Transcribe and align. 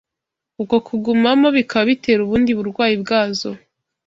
uko 0.63 0.75
kugumamo 0.87 1.47
bikaba 1.57 1.85
bitera 1.89 2.19
ubundi 2.23 2.51
burwayi 2.57 2.95
bwazo 3.03 3.49